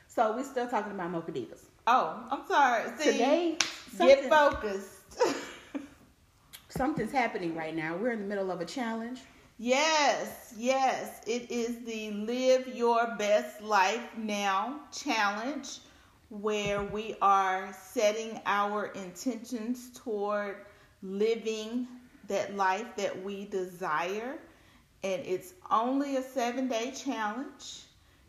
[0.07, 1.64] So we're still talking about Mocha Divas.
[1.87, 2.89] Oh, I'm sorry.
[2.97, 3.57] See, Today,
[3.97, 4.89] get focused.
[6.69, 7.95] something's happening right now.
[7.95, 9.19] We're in the middle of a challenge.
[9.57, 11.21] Yes, yes.
[11.27, 15.79] It is the Live Your Best Life Now challenge
[16.29, 20.57] where we are setting our intentions toward
[21.03, 21.87] living
[22.27, 24.37] that life that we desire.
[25.03, 27.84] And it's only a seven day challenge.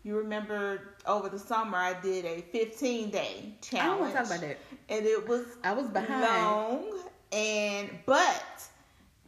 [0.06, 3.90] You remember over the summer I did a 15 day I challenge.
[3.90, 4.58] don't want to talk about that.
[4.88, 6.22] And it was I was behind.
[6.22, 6.84] long
[7.32, 8.44] and but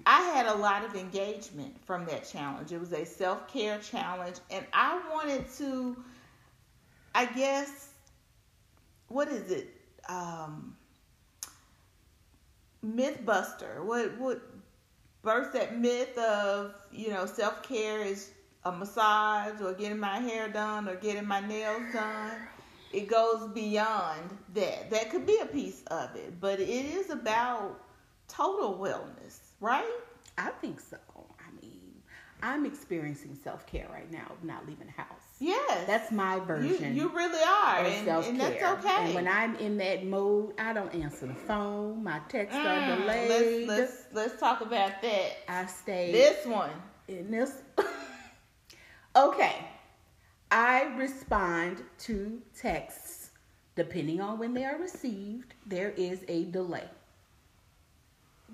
[0.07, 2.71] I had a lot of engagement from that challenge.
[2.73, 5.97] It was a self-care challenge and I wanted to
[7.14, 7.88] I guess
[9.09, 9.75] what is it?
[10.09, 10.77] Um
[12.87, 13.83] Mythbuster.
[13.85, 14.41] What what
[15.23, 18.31] burst that myth of, you know, self-care is
[18.64, 22.33] a massage or getting my hair done or getting my nails done.
[22.92, 24.90] it goes beyond that.
[24.90, 27.81] That could be a piece of it, but it is about
[28.29, 29.90] total wellness, right?
[30.37, 30.97] I think so.
[31.16, 31.81] I mean,
[32.42, 35.07] I'm experiencing self care right now, not leaving the house.
[35.40, 35.87] Yes.
[35.87, 36.97] That's my version.
[36.97, 37.79] you really are.
[37.85, 39.07] And, and that's okay.
[39.07, 42.03] And when I'm in that mode, I don't answer the phone.
[42.03, 43.68] My texts are Mm, delayed.
[43.68, 43.79] let's,
[44.12, 45.31] let's let's talk about that.
[45.49, 46.71] I stay This one.
[47.09, 47.53] in this.
[49.18, 49.57] okay.
[50.50, 53.31] I respond to texts
[53.76, 55.54] depending on when they are received.
[55.66, 56.88] There is a delay.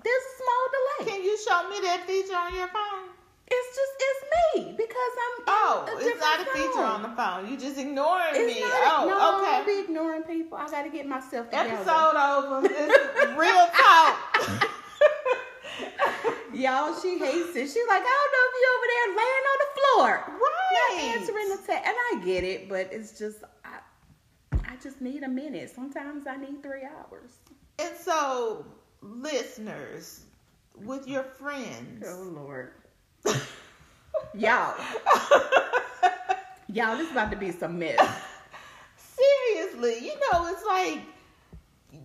[0.03, 1.11] There's a small delay.
[1.11, 3.09] Can you show me that feature on your phone?
[3.47, 4.23] It's just it's
[4.55, 5.43] me because I'm.
[5.47, 6.83] Oh, it's not a feature phone.
[6.83, 7.49] on the phone.
[7.49, 8.61] You just ignoring It's me.
[8.61, 9.51] not, oh, no, I okay.
[9.51, 10.57] don't be ignoring people.
[10.57, 11.69] I got to get myself together.
[11.69, 12.65] Episode over.
[12.65, 14.65] It's real talk.
[16.53, 17.67] Y'all, she hates it.
[17.69, 20.09] She's like, I don't know if you over there laying on the floor.
[20.91, 21.87] Not answering the text.
[21.87, 23.79] And I get it, but it's just, I,
[24.53, 25.71] I just need a minute.
[25.73, 27.31] Sometimes I need three hours.
[27.79, 28.65] And so,
[29.01, 30.21] listeners,
[30.83, 32.71] with your friends, Oh, Lord.
[34.33, 34.75] Y'all.
[36.67, 37.99] Y'all, this is about to be some mess.
[38.97, 40.99] seriously, you know, it's like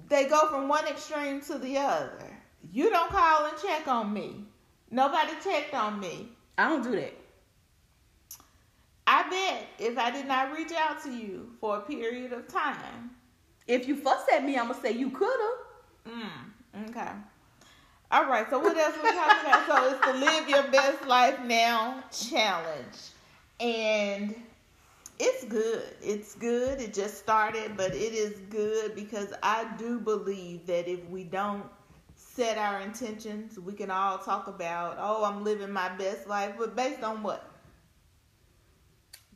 [0.08, 2.36] they go from one extreme to the other.
[2.72, 4.44] You don't call and check on me.
[4.90, 6.28] Nobody checked on me.
[6.58, 7.14] I don't do that.
[9.06, 13.10] I bet if I did not reach out to you for a period of time.
[13.66, 15.38] If you fuss at me, I'm going to say you could
[16.06, 16.14] have.
[16.14, 17.10] Mm, okay.
[18.10, 18.48] All right.
[18.50, 19.66] So what else we talking about?
[19.66, 22.96] So it's the live your best life now challenge,
[23.60, 24.34] and
[25.20, 25.84] it's good.
[26.02, 26.80] It's good.
[26.80, 31.64] It just started, but it is good because I do believe that if we don't
[32.16, 36.74] set our intentions, we can all talk about, oh, I'm living my best life, but
[36.74, 37.49] based on what?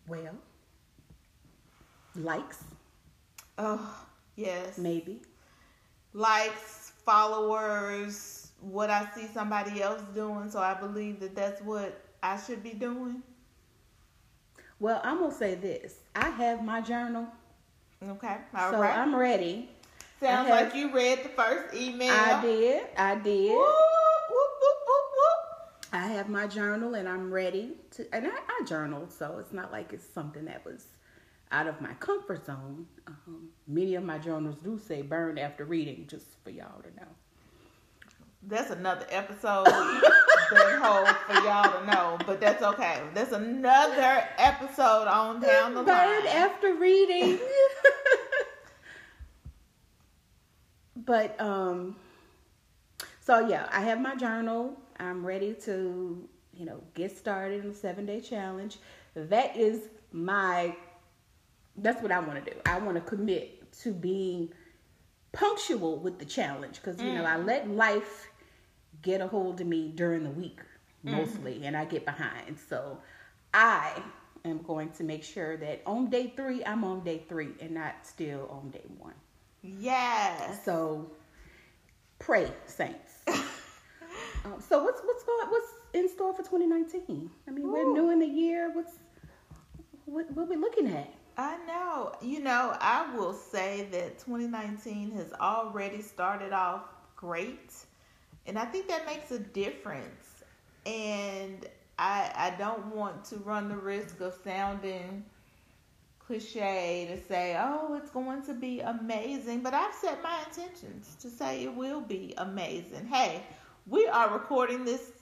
[0.07, 0.35] Well,
[2.17, 2.63] likes,
[3.59, 4.05] Oh,
[4.37, 4.79] yes.
[4.79, 5.23] maybe.
[6.13, 10.51] likes, followers, what I see somebody else doing.
[10.51, 13.23] So I believe that that's what I should be doing.
[14.81, 16.01] Well, I'm going to say this.
[16.15, 17.27] I have my journal,
[18.03, 18.71] Okay, all right.
[18.73, 19.71] so I'm ready.
[20.21, 22.13] Sounds have- like you read the first email.
[22.13, 22.87] I did.
[22.97, 23.51] I did.
[23.53, 23.75] Whoop,
[25.95, 29.71] I have my journal and I'm ready to, and I, I journal, so it's not
[29.71, 30.87] like it's something that was
[31.53, 32.87] out of my comfort zone.
[33.07, 37.07] Um, many of my journals do say burn after reading, just for y'all to know.
[38.43, 43.01] That's another episode that whole for y'all to know, but that's okay.
[43.15, 46.27] That's another episode on down the burn line.
[46.27, 47.39] after reading.
[50.97, 51.95] but um,
[53.21, 54.77] so yeah, I have my journal.
[54.99, 58.79] I'm ready to, you know, get started in the seven day challenge.
[59.15, 60.77] That is my
[61.77, 62.57] that's what I want to do.
[62.67, 64.51] I want to commit to being
[65.33, 67.47] punctual with the challenge because you know I mm.
[67.47, 68.29] let life
[69.03, 70.61] get a hold of me during the week
[71.05, 71.13] mm.
[71.13, 72.59] mostly, and I get behind.
[72.69, 72.99] So
[73.53, 74.01] I
[74.45, 77.95] am going to make sure that on day three I'm on day three and not
[78.05, 79.15] still on day one.
[79.63, 80.65] Yes.
[80.65, 81.11] So
[82.19, 83.14] pray, saints.
[84.45, 87.31] Um, so what's what's going what's in store for 2019?
[87.47, 88.71] I mean, we're new in the year.
[88.73, 88.99] What's
[90.07, 91.09] what what we looking at?
[91.37, 92.13] I know.
[92.21, 96.83] You know, I will say that 2019 has already started off
[97.17, 97.75] great.
[98.47, 100.45] And I think that makes a difference.
[100.87, 101.67] And
[101.99, 105.25] I I don't want to run the risk of sounding
[106.27, 111.31] cliche to say, "Oh, it's going to be amazing," but I've set my intentions to
[111.31, 113.07] say it will be amazing.
[113.07, 113.43] Hey,
[113.87, 115.13] we are recording this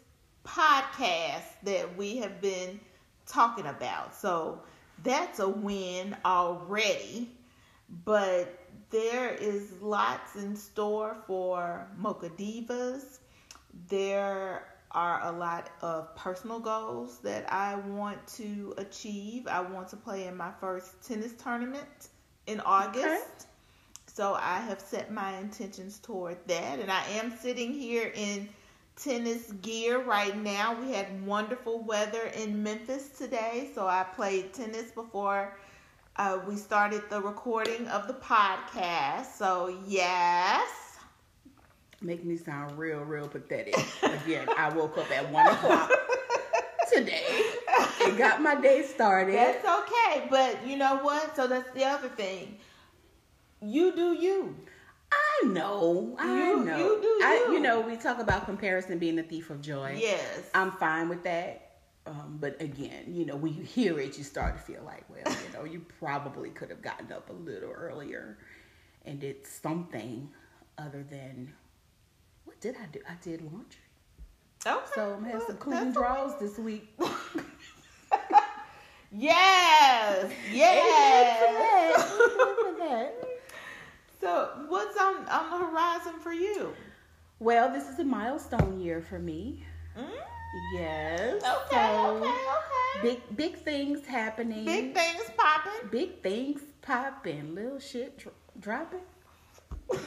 [0.44, 2.81] podcast that we have been
[3.27, 4.14] talking about.
[4.14, 4.61] So,
[5.03, 7.31] that's a win already.
[8.05, 8.59] But
[8.90, 13.18] there is lots in store for Mocha Divas.
[13.88, 19.46] There are a lot of personal goals that I want to achieve.
[19.46, 22.09] I want to play in my first tennis tournament
[22.46, 23.07] in August.
[23.07, 23.46] Okay.
[24.14, 26.79] So I have set my intentions toward that.
[26.79, 28.46] And I am sitting here in
[28.94, 30.79] tennis gear right now.
[30.79, 33.70] We had wonderful weather in Memphis today.
[33.75, 35.57] So I played tennis before
[36.16, 39.33] uh, we started the recording of the podcast.
[39.38, 40.68] So, yes.
[42.03, 43.77] Make me sound real, real pathetic.
[44.03, 45.90] Again, I woke up at one o'clock
[46.92, 47.44] today
[48.03, 49.37] and got my day started.
[49.37, 50.27] That's okay.
[50.29, 51.35] But you know what?
[51.35, 52.59] So that's the other thing.
[53.62, 54.57] You do you.
[55.12, 56.16] I know.
[56.18, 56.77] I You- know.
[56.79, 57.55] you do I, you.
[57.55, 59.96] you know, we talk about comparison being the thief of joy.
[60.01, 60.51] Yes.
[60.55, 61.68] I'm fine with that.
[62.07, 65.22] Um, but again, you know, when you hear it, you start to feel like, well,
[65.46, 68.38] you know, you probably could have gotten up a little earlier
[69.05, 70.29] and did something
[70.79, 71.53] other than
[72.44, 73.01] what did I do?
[73.09, 73.79] I did laundry.
[74.66, 74.85] Okay.
[74.94, 76.88] So I'm having some clean draws this week.
[79.14, 80.33] Yes.
[80.53, 81.92] Yes.
[84.22, 84.56] Amen for that.
[84.58, 86.72] so, what's on on the horizon for you?
[87.38, 89.64] Well, this is a milestone year for me.
[89.98, 90.08] Mm?
[90.74, 91.42] Yes.
[91.42, 91.76] Okay.
[91.76, 92.28] so okay.
[92.28, 93.02] Okay.
[93.02, 94.64] Big big things happening.
[94.64, 95.88] Big things popping.
[95.90, 97.54] big things popping.
[97.54, 99.00] Little shit dro- dropping.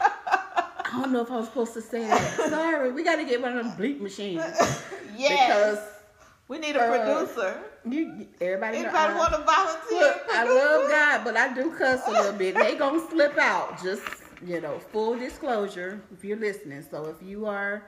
[0.00, 2.50] I don't know if I was supposed to say that.
[2.50, 4.42] Sorry, we got to get one of them bleep machines
[5.16, 5.78] yes.
[6.50, 7.62] We need a uh, producer.
[7.88, 8.78] you everybody.
[8.78, 10.00] Anybody want to volunteer?
[10.00, 12.56] Look, I love God, but I do cuss a little bit.
[12.56, 13.80] They gonna slip out.
[13.82, 14.02] Just
[14.44, 16.84] you know, full disclosure if you're listening.
[16.90, 17.86] So if you are,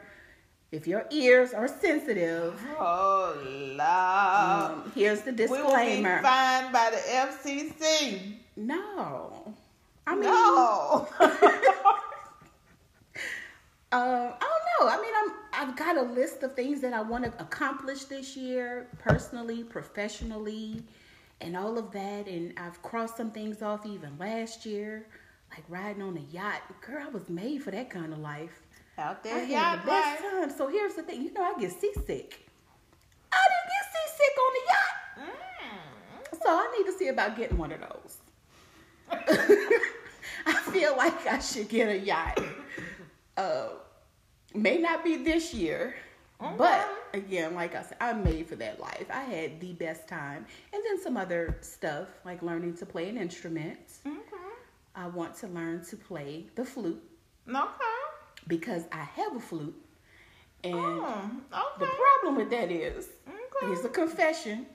[0.70, 3.80] if your ears are sensitive, Oh Lord.
[3.80, 5.64] um, here's the disclaimer.
[5.64, 8.34] we will be fined by the FCC.
[8.56, 9.54] No,
[10.06, 11.08] I mean, no.
[13.94, 14.48] Uh, I
[14.80, 14.88] don't know.
[14.88, 18.36] I mean, I'm I've got a list of things that I want to accomplish this
[18.36, 20.82] year, personally, professionally,
[21.40, 22.26] and all of that.
[22.26, 25.06] And I've crossed some things off even last year,
[25.52, 26.62] like riding on a yacht.
[26.84, 28.60] Girl, I was made for that kind of life.
[28.98, 30.50] Out I there, had yeah, the best time.
[30.50, 31.22] So here's the thing.
[31.22, 32.48] You know, I get seasick.
[33.30, 35.30] I didn't get seasick on the yacht.
[36.34, 36.42] Mm.
[36.42, 38.16] So I need to see about getting one of those.
[40.46, 42.42] I feel like I should get a yacht.
[43.36, 43.68] Uh,
[44.54, 45.94] may not be this year,
[46.40, 46.56] mm-hmm.
[46.56, 49.06] but again, like I said, I'm made for that life.
[49.10, 53.16] I had the best time, and then some other stuff like learning to play an
[53.18, 53.78] instrument.
[54.06, 54.18] Okay.
[54.94, 57.02] I want to learn to play the flute
[57.48, 57.66] Okay.
[58.46, 59.74] because I have a flute,
[60.64, 63.66] and Oh, the problem with that is, Okay.
[63.66, 64.66] here's a confession.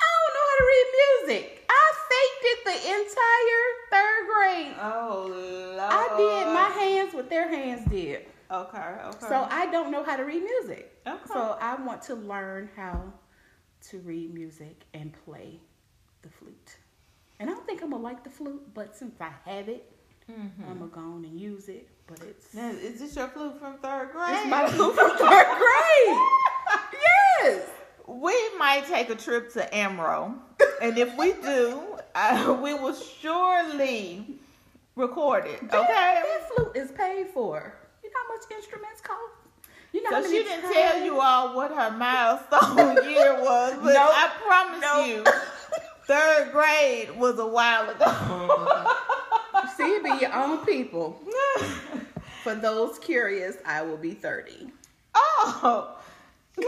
[0.00, 0.86] I don't know how to read
[1.26, 1.64] music.
[1.68, 4.76] I faked it the entire third grade.
[4.80, 5.78] Oh Lord.
[5.80, 8.17] I did my hands what their hands did.
[8.50, 8.78] Okay.
[9.06, 9.26] Okay.
[9.28, 11.00] So I don't know how to read music.
[11.06, 11.18] Okay.
[11.26, 13.12] So I want to learn how
[13.90, 15.60] to read music and play
[16.22, 16.76] the flute.
[17.40, 19.92] And I don't think I'm gonna like the flute, but since I have it,
[20.30, 20.50] Mhm.
[20.68, 21.88] I'm gonna go on and use it.
[22.06, 24.30] But it's Now, is this your flute from third grade?
[24.34, 26.18] it's my flute from third grade.
[27.40, 27.68] Yes.
[28.06, 30.34] We might take a trip to Amro,
[30.82, 31.82] and if we do,
[32.14, 34.38] uh, we will surely
[34.96, 35.60] record it.
[35.70, 36.22] That, Okay.
[36.24, 37.74] that flute is paid for.
[38.08, 39.20] You know how much instruments cost?
[39.92, 43.34] You know how So many she didn't times- tell you all what her milestone year
[43.40, 44.10] was, but Nope.
[44.12, 45.06] I promise Nope.
[45.06, 45.24] you,
[46.06, 48.06] third grade was a while ago.
[49.76, 51.20] See, it be your own people.
[52.42, 54.68] For those curious, I will be 30.
[55.14, 55.96] oh,
[56.56, 56.64] yeah.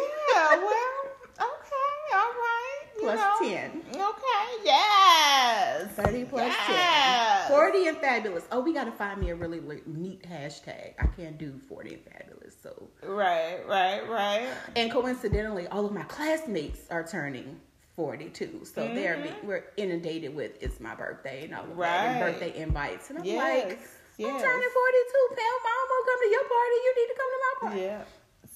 [0.51, 0.93] Well,
[1.39, 2.83] okay, all right.
[2.90, 3.37] You Plus know.
[3.49, 3.83] 10.
[3.95, 4.65] Okay.
[4.65, 5.91] Yes.
[5.93, 7.49] 30 plus Yes.
[7.49, 7.57] 10.
[7.57, 8.45] 40 and fabulous.
[8.53, 10.95] Oh, we got to find me a really neat hashtag.
[10.99, 12.55] I can't do 40 and fabulous.
[12.63, 13.61] So, Right.
[13.67, 14.09] Right.
[14.09, 14.49] Right.
[14.77, 17.61] and coincidentally, all of my classmates are turning
[17.97, 18.65] 42.
[18.65, 19.45] So they're Mhm.
[19.45, 23.11] we're inundated with it's my birthday and all of that and birthday invites.
[23.11, 23.39] And I'm Yes.
[23.39, 23.79] like,
[24.21, 25.45] I'm turning 42, Pam.
[25.65, 26.77] Mom won't come to your party.
[26.85, 27.81] You need to come to my party.
[27.83, 28.03] Yeah.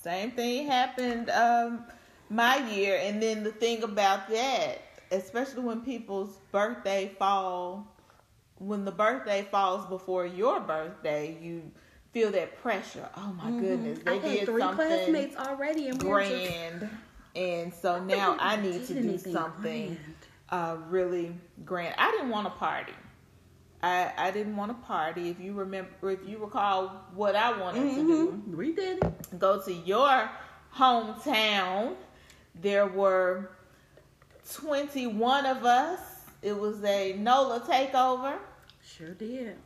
[0.02, 1.87] Same thing happened um
[2.30, 4.78] my year and then the thing about that,
[5.10, 7.94] especially when people's birthday fall
[8.58, 11.70] when the birthday falls before your birthday, you
[12.12, 13.08] feel that pressure.
[13.16, 16.52] Oh my goodness, they I had did three something classmates already, and we were just
[16.52, 16.90] grand.
[17.34, 19.98] And so now I need to do something
[20.50, 21.34] uh, really
[21.64, 21.94] grand.
[21.98, 22.92] I didn't want a party.
[23.82, 25.28] I, I didn't want to party.
[25.28, 28.56] If you remember, if you recall what I wanted to do.
[28.56, 29.38] We did it.
[29.38, 30.30] go to your
[30.74, 31.96] hometown.
[32.60, 33.50] There were
[34.52, 36.00] 21 of us.
[36.42, 38.36] It was a NOLA takeover.
[38.84, 39.56] Sure did.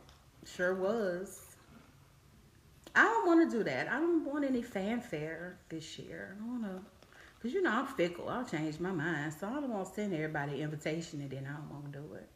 [0.45, 1.45] Sure was.
[2.95, 3.87] I don't want to do that.
[3.87, 6.35] I don't want any fanfare this year.
[6.35, 6.81] I don't want to,
[7.37, 8.29] because you know I'm fickle.
[8.29, 9.33] I'll change my mind.
[9.39, 11.99] So I don't want to send everybody an invitation and then I don't want to
[11.99, 12.27] do it.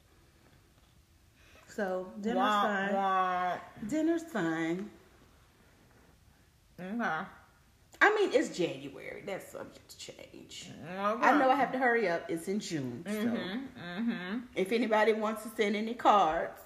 [1.67, 2.93] So dinner's Wah, fine.
[2.93, 3.57] wah.
[3.87, 4.89] Dinner's fine.
[6.79, 7.25] Okay.
[8.03, 9.23] I mean, it's January.
[9.25, 10.69] That's subject to change.
[10.85, 11.25] Okay.
[11.25, 12.25] I know I have to hurry up.
[12.29, 13.05] It's in June.
[13.07, 14.09] Mm-hmm.
[14.11, 14.37] Mm-hmm.
[14.57, 16.59] if anybody wants to send any cards,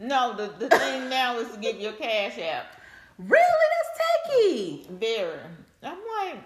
[0.00, 2.66] No, the, the thing now is to give your cash app.
[3.16, 4.90] really, that's techie.
[4.98, 5.38] Very.
[5.84, 6.42] I'm like,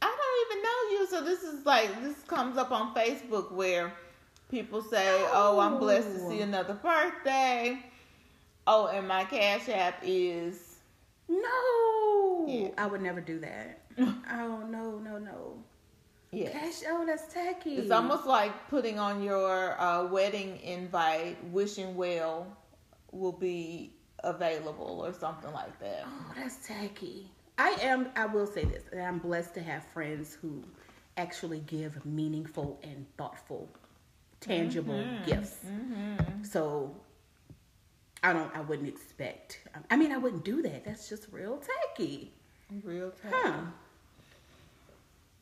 [0.00, 1.06] I don't even know you.
[1.10, 3.92] So this is like, this comes up on Facebook where
[4.52, 7.76] people say, oh, I'm blessed to see another birthday.
[8.68, 10.76] Oh, and my cash app is,
[11.28, 11.48] No,
[12.48, 12.68] Yeah.
[12.78, 13.80] I would never do that.
[13.98, 15.58] oh no, no, no.
[16.32, 16.50] Yeah.
[16.50, 16.82] Cash.
[16.88, 17.76] Oh, that's tacky.
[17.76, 22.46] It's almost like putting on your uh, wedding invite, wishing well
[23.12, 23.92] will be
[24.24, 26.02] available or something like that.
[26.06, 27.30] Oh, that's tacky.
[27.56, 28.08] I am.
[28.16, 28.82] I will say this.
[29.00, 30.64] I'm blessed to have friends who
[31.16, 33.68] actually give meaningful and thoughtful,
[34.40, 35.24] tangible Mm-hmm.
[35.30, 35.56] gifts.
[36.42, 36.96] So
[38.24, 38.50] I don't.
[38.56, 39.60] I wouldn't expect.
[39.90, 40.84] I mean, I wouldn't do that.
[40.84, 42.32] That's just real tacky.
[42.82, 43.34] Real tacky.
[43.36, 43.60] Huh.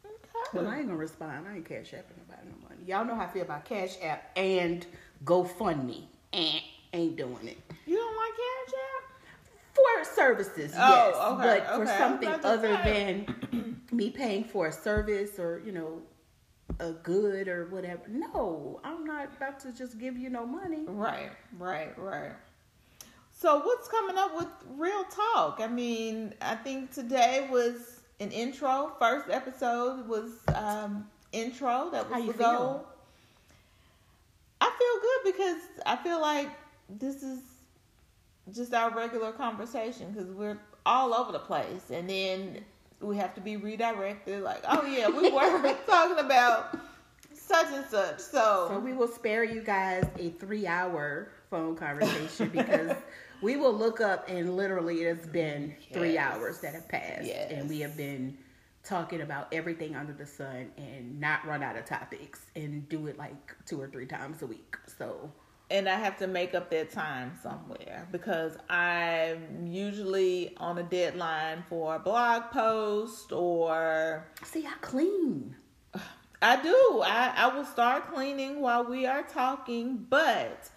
[0.04, 0.48] Okay.
[0.52, 1.46] Well, I ain't gonna respond.
[1.48, 2.82] I ain't cash apping nobody no money.
[2.86, 4.84] Y'all know how I feel about Cash App and
[5.24, 6.02] GoFundMe.
[6.32, 6.58] Eh,
[6.92, 7.58] ain't doing it.
[7.86, 9.08] You don't like Cash App?
[9.74, 11.16] For services, Oh, yes.
[11.16, 11.98] okay, but for okay.
[11.98, 13.24] something I was about to other say.
[13.52, 16.02] than me paying for a service or, you know,
[16.80, 18.02] a good or whatever.
[18.08, 20.84] No, I'm not about to just give you no money.
[20.86, 22.32] Right, right, right.
[23.42, 24.46] So what's coming up with
[24.78, 25.58] Real Talk?
[25.60, 28.92] I mean, I think today was an intro.
[29.00, 31.88] First episode was um intro.
[31.90, 32.86] That was How you the feel?
[34.60, 36.50] I feel good because I feel like
[36.88, 37.40] this is
[38.54, 42.64] just our regular conversation because we're all over the place, and then
[43.00, 44.44] we have to be redirected.
[44.44, 46.78] Like, oh yeah, we were talking about
[47.34, 48.20] such and such.
[48.20, 52.96] So, So we will spare you guys a three hour phone conversation because
[53.42, 57.24] we will look up and literally it's been three hours that have passed.
[57.24, 57.50] Yes.
[57.50, 58.38] And we have been
[58.84, 63.18] talking about everything under the sun and not run out of topics and do it
[63.18, 64.76] like two or three times a week.
[64.98, 65.30] So
[65.72, 71.64] and I have to make up that time somewhere because I'm usually on a deadline
[71.68, 75.56] for a blog post or see I clean.
[76.42, 77.02] I do.
[77.04, 80.68] I, I will start cleaning while we are talking, but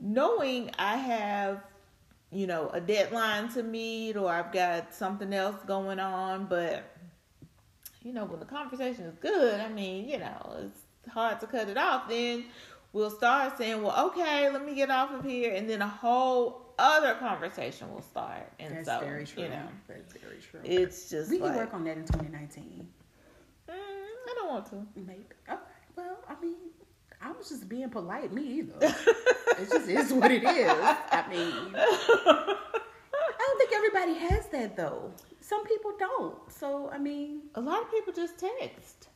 [0.00, 1.62] knowing I have,
[2.30, 6.96] you know, a deadline to meet or I've got something else going on, but
[8.02, 11.68] you know, when the conversation is good, I mean, you know, it's hard to cut
[11.68, 12.44] it off, then
[12.92, 15.52] we'll start saying, well, okay, let me get off of here.
[15.54, 18.50] And then a whole other conversation will start.
[18.60, 19.42] And That's so, very true.
[19.44, 20.60] you know, That's very true.
[20.62, 22.86] it's just we can work on that in 2019.
[23.68, 24.86] mm, I don't want to.
[24.94, 25.24] Maybe.
[25.48, 25.58] Okay.
[25.96, 26.54] Well, I mean,
[27.22, 28.32] I was just being polite.
[28.32, 28.74] Me either.
[28.80, 30.70] it just is what it is.
[30.70, 35.10] I mean, I don't think everybody has that though.
[35.40, 36.36] Some people don't.
[36.52, 39.08] So I mean, A lot of people just text.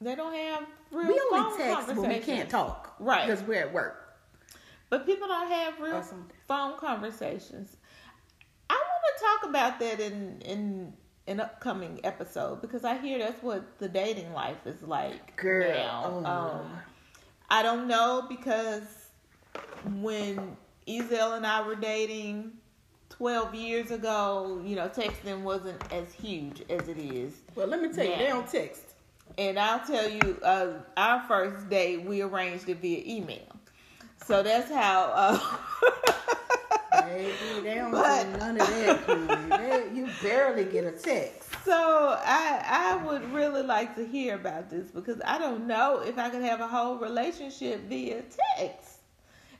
[0.00, 3.26] They don't have real we only phone text when we can't talk, Right.
[3.26, 4.16] Because we're at work.
[4.90, 6.02] But people don't have real
[6.46, 7.76] phone conversations.
[8.70, 10.92] I want to talk about that in in
[11.28, 16.02] an upcoming episode because I hear that's what the dating life is like Girl, now.
[16.04, 16.70] oh, um,
[17.50, 18.82] I don't know because
[20.00, 20.56] when
[20.86, 22.52] Ezel and I were dating
[23.10, 27.92] 12 years ago, you know, texting wasn't as huge as it is Well, let me
[27.92, 28.82] tell you, they don't text.
[29.36, 33.46] And I'll tell you, uh, our first date, we arranged it via email.
[34.24, 35.12] So that's how.
[35.14, 36.12] Uh,
[37.14, 37.32] Baby,
[37.62, 39.48] they don't But- do none of that.
[39.58, 41.50] They, you barely get a text.
[41.64, 46.18] so I, I would really like to hear about this because I don't know if
[46.18, 48.22] I could have a whole relationship via
[48.56, 48.98] text.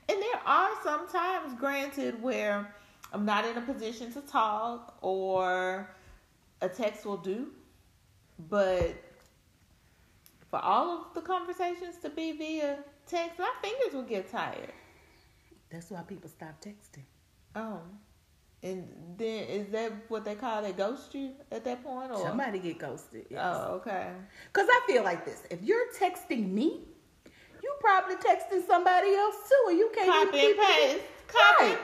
[0.07, 2.73] And there are some times, granted, where
[3.13, 5.89] I'm not in a position to talk or
[6.61, 7.47] a text will do.
[8.49, 8.95] But
[10.49, 14.71] for all of the conversations to be via text, my fingers will get tired.
[15.69, 17.03] That's why people stop texting.
[17.59, 17.81] Oh.
[18.61, 18.87] And
[19.17, 22.77] then is that what they call they ghost you at that point or Somebody get
[22.77, 23.25] ghosted.
[23.29, 23.39] Yes.
[23.41, 24.09] Oh, okay.
[24.51, 25.43] Because I feel like this.
[25.49, 26.81] If you're texting me,
[27.63, 31.03] you probably texting somebody else too, and you can't Copy and paste.
[31.27, 31.79] Copy and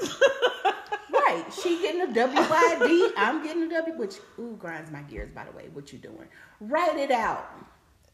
[0.00, 0.22] paste.
[1.12, 1.44] Right.
[1.62, 3.12] She getting a WYD.
[3.16, 5.30] I'm getting a W, which ooh grinds my gears.
[5.30, 6.26] By the way, what you doing?
[6.60, 7.48] Write it out.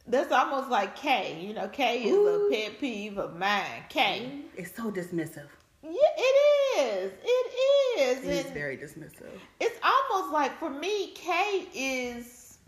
[0.06, 1.38] That's almost like K.
[1.40, 2.48] You know, K is Ooh.
[2.48, 3.84] a pet peeve of mine.
[3.88, 4.42] K.
[4.56, 5.46] It's so dismissive.
[5.88, 7.12] Yeah, it is.
[7.24, 8.18] It is.
[8.18, 9.30] It is And very dismissive.
[9.60, 12.58] it's almost like for me, K is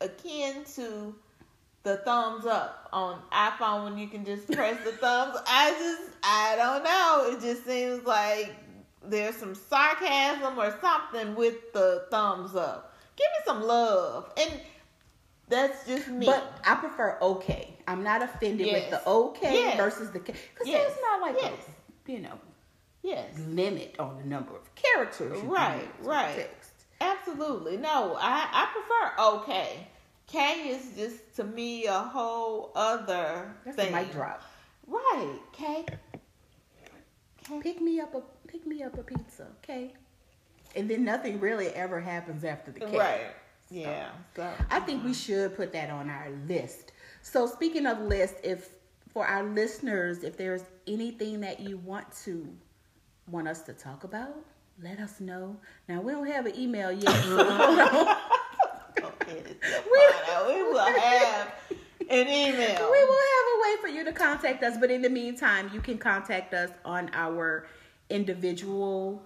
[0.00, 1.14] akin to
[1.82, 5.36] the thumbs up on iPhone when you can just press the thumbs.
[5.46, 7.36] I just, I don't know.
[7.36, 8.54] It just seems like
[9.04, 12.94] there's some sarcasm or something with the thumbs up.
[13.16, 14.32] Give me some love.
[14.38, 14.60] And
[15.48, 16.26] that's just me.
[16.26, 17.76] But I prefer okay.
[17.88, 19.76] I'm not offended with the okay Yes.
[19.76, 20.34] versus the K.
[20.54, 20.82] Because Yes.
[20.86, 21.52] there's not like Yes.
[22.08, 22.38] a, you know,
[23.02, 23.26] yes.
[23.48, 25.38] limit on the number of characters.
[25.40, 26.48] Right, right.
[27.00, 27.76] Absolutely.
[27.76, 29.88] No, I, I prefer okay.
[30.26, 33.92] K is just to me a whole other That's thing.
[33.92, 34.42] mic drop.
[34.86, 35.38] Right.
[35.52, 35.84] K.
[37.44, 37.60] K.
[37.60, 39.92] Pick me up a pick me up a pizza, okay?
[40.76, 42.98] and then nothing really ever happens after the K.
[42.98, 43.30] Right.
[43.70, 44.10] Yeah.
[44.36, 45.18] So I think we uh-huh.
[45.18, 46.92] should put that on our list.
[47.22, 48.70] So speaking of list, if
[49.12, 52.48] for our listeners, if there's anything that you want to
[53.30, 54.34] want us to talk about,
[54.82, 55.56] let us know.
[55.88, 57.14] Now we don't have an email yet.
[57.24, 57.38] So
[59.04, 61.52] okay, we, we will have
[62.08, 62.90] an email.
[62.90, 65.80] We will have a way for you to contact us, but in the meantime, you
[65.80, 67.66] can contact us on our
[68.08, 69.22] individual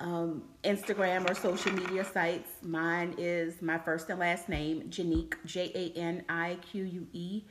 [0.00, 2.50] um, Instagram or social media sites.
[2.62, 7.42] Mine is my first and last name, Janique, J A N I Q U E,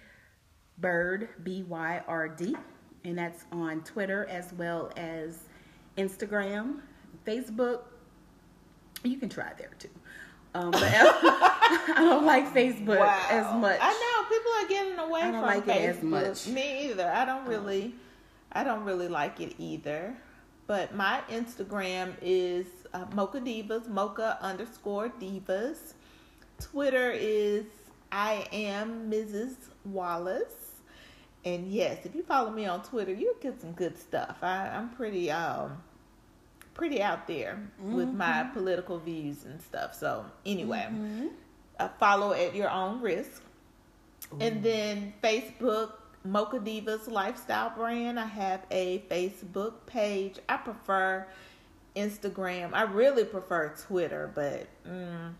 [0.77, 2.55] Byrd, B Y R D.
[3.03, 5.39] And that's on Twitter as well as
[5.97, 6.79] Instagram,
[7.25, 7.81] Facebook.
[9.03, 9.89] You can try there too.
[10.53, 13.27] Um, but I don't like Facebook wow.
[13.29, 13.77] as much.
[13.81, 16.53] I know people are getting away from like Facebook.
[16.53, 17.11] Me either.
[17.11, 17.93] I don't really,
[18.51, 20.15] I don't really like it either.
[20.67, 25.93] But my Instagram is uh, Mocha Divas, Mocha underscore Divas.
[26.59, 27.65] Twitter is
[28.11, 29.55] I am Mrs.
[29.83, 30.64] Wallace.
[31.45, 34.37] And yes, if you follow me on Twitter, you'll get some good stuff.
[34.41, 35.83] I, I'm pretty um
[36.73, 37.95] pretty out there mm-hmm.
[37.95, 38.53] with my mm-hmm.
[38.53, 39.95] political views and stuff.
[39.95, 41.27] So anyway, mm-hmm.
[41.79, 43.41] uh, follow at your own risk.
[44.33, 44.37] Ooh.
[44.41, 45.93] And then Facebook
[46.23, 48.19] Mocha Divas Lifestyle Brand.
[48.19, 50.39] I have a Facebook page.
[50.49, 51.27] I prefer
[51.95, 52.71] Instagram.
[52.73, 55.33] I really prefer Twitter, but mm,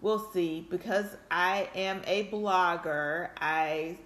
[0.00, 0.66] we'll see.
[0.70, 3.98] Because I am a blogger, I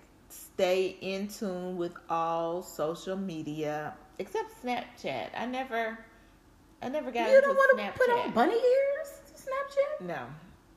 [0.54, 5.28] stay in tune with all social media except Snapchat.
[5.36, 5.98] I never,
[6.82, 7.30] I never got.
[7.30, 10.06] You don't want to put on bunny ears, Snapchat?
[10.06, 10.26] No,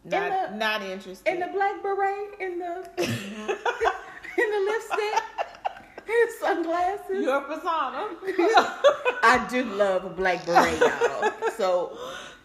[0.05, 1.31] not the, not interested.
[1.31, 2.89] In the black beret, in the.
[2.97, 3.49] Mm-hmm.
[4.41, 5.23] in the lipstick,
[6.39, 7.23] sunglasses.
[7.23, 8.07] Your persona.
[9.23, 11.31] I do love a black beret, y'all.
[11.55, 11.97] So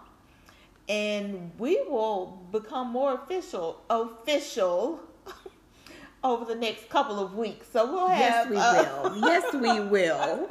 [0.89, 5.01] and we will become more official official
[6.25, 7.67] over the next couple of weeks.
[7.73, 9.17] So we'll have Yes, we uh, will.
[9.19, 10.49] yes, we will.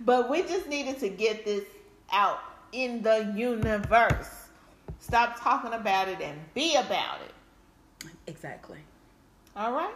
[0.00, 1.64] but we just needed to get this
[2.12, 2.40] out
[2.72, 4.48] in the universe.
[4.98, 8.08] Stop talking about it and be about it.
[8.26, 8.78] Exactly.
[9.56, 9.94] All right.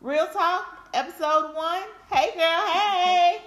[0.00, 1.82] Real Talk, episode one.
[2.10, 3.40] Hey, girl, hey.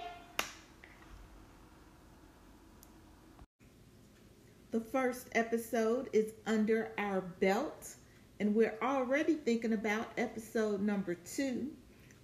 [4.70, 7.94] The first episode is under our belt,
[8.38, 11.68] and we're already thinking about episode number two.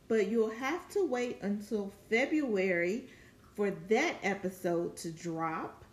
[0.08, 3.04] But you'll have to wait until February
[3.54, 5.84] for that episode to drop.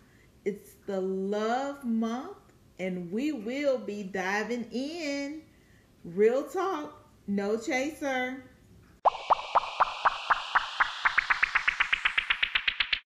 [0.43, 2.37] It's the love month,
[2.79, 5.43] and we will be diving in
[6.03, 8.43] Real talk, no chaser.